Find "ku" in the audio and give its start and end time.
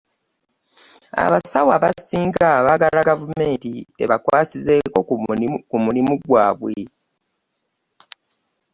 5.69-5.75